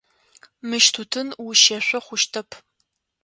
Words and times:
Мыщ 0.69 0.85
тутын 0.95 1.27
ущешъо 1.45 1.99
хъущэп. 2.05 2.49